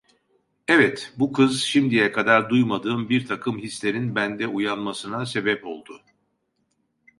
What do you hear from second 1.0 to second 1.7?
bu kız